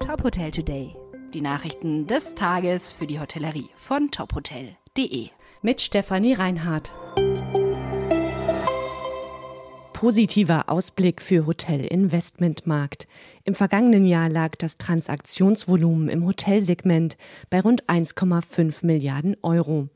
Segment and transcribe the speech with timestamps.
[0.00, 0.94] Top Hotel Today.
[1.34, 5.28] Die Nachrichten des Tages für die Hotellerie von tophotel.de.
[5.62, 6.92] Mit Stefanie Reinhardt.
[9.92, 13.08] Positiver Ausblick für Hotelinvestmentmarkt.
[13.44, 17.16] Im vergangenen Jahr lag das Transaktionsvolumen im Hotelsegment
[17.50, 19.88] bei rund 1,5 Milliarden Euro.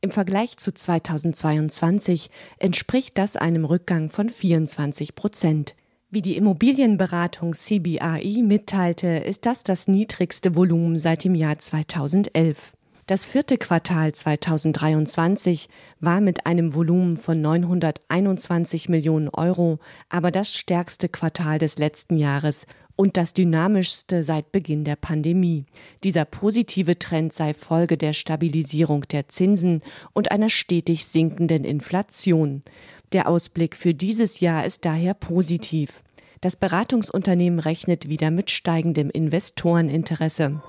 [0.00, 5.74] Im Vergleich zu 2022 entspricht das einem Rückgang von 24 Prozent.
[6.10, 12.72] Wie die Immobilienberatung CBRE mitteilte, ist das das niedrigste Volumen seit dem Jahr 2011.
[13.06, 15.68] Das vierte Quartal 2023
[16.00, 22.66] war mit einem Volumen von 921 Millionen Euro aber das stärkste Quartal des letzten Jahres
[22.96, 25.66] und das dynamischste seit Beginn der Pandemie.
[26.04, 29.82] Dieser positive Trend sei Folge der Stabilisierung der Zinsen
[30.14, 32.62] und einer stetig sinkenden Inflation.
[33.12, 36.02] Der Ausblick für dieses Jahr ist daher positiv.
[36.40, 40.62] Das Beratungsunternehmen rechnet wieder mit steigendem Investoreninteresse.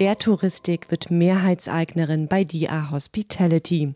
[0.00, 3.94] Der Touristik wird Mehrheitseignerin bei DIA Hospitality.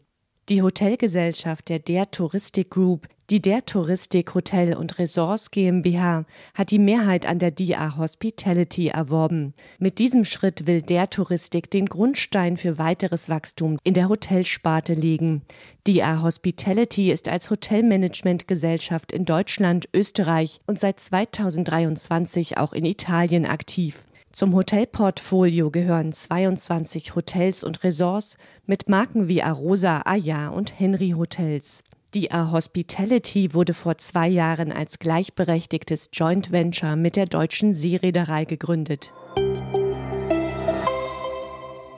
[0.52, 6.78] Die Hotelgesellschaft der Der Touristik Group, die Der Touristik Hotel und Resorts GmbH, hat die
[6.78, 9.54] Mehrheit an der DIA Hospitality erworben.
[9.78, 15.40] Mit diesem Schritt will Der Touristik den Grundstein für weiteres Wachstum in der Hotelsparte legen.
[15.86, 24.04] DIA Hospitality ist als Hotelmanagementgesellschaft in Deutschland, Österreich und seit 2023 auch in Italien aktiv.
[24.32, 31.84] Zum Hotelportfolio gehören 22 Hotels und Resorts mit Marken wie Arosa, Aya und Henry Hotels.
[32.14, 38.46] Die A Hospitality wurde vor zwei Jahren als gleichberechtigtes Joint Venture mit der deutschen Seereederei
[38.46, 39.12] gegründet.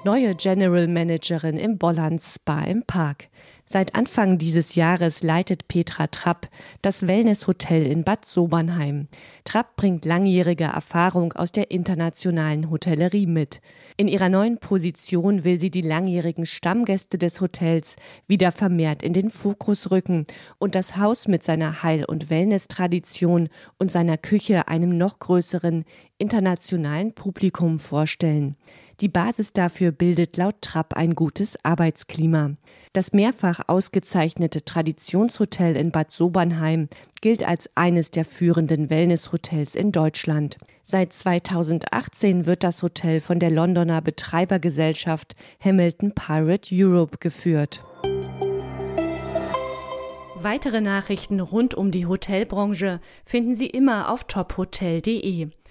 [0.02, 3.28] Neue General Managerin im Bolland Spa im Park.
[3.66, 6.48] Seit Anfang dieses Jahres leitet Petra Trapp
[6.82, 9.08] das Wellness-Hotel in Bad Sobernheim.
[9.44, 13.62] Trapp bringt langjährige Erfahrung aus der internationalen Hotellerie mit.
[13.96, 17.96] In ihrer neuen Position will sie die langjährigen Stammgäste des Hotels
[18.26, 20.26] wieder vermehrt in den Fokus rücken
[20.58, 25.84] und das Haus mit seiner Heil- und Wellness-Tradition und seiner Küche einem noch größeren
[26.18, 28.56] internationalen Publikum vorstellen.
[29.00, 32.52] Die Basis dafür bildet laut Trapp ein gutes Arbeitsklima.
[32.92, 36.88] Das mehrfach ausgezeichnete Traditionshotel in Bad Sobernheim
[37.20, 40.58] gilt als eines der führenden Wellnesshotels in Deutschland.
[40.84, 47.82] Seit 2018 wird das Hotel von der Londoner Betreibergesellschaft Hamilton Pirate Europe geführt.
[50.36, 55.48] Weitere Nachrichten rund um die Hotelbranche finden Sie immer auf tophotel.de.